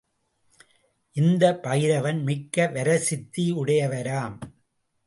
இந்த 1.15 1.43
பைரவன் 1.57 2.23
மிக்க 2.23 2.67
வரசித்தி 2.67 3.45
உடையவராம். 3.53 4.37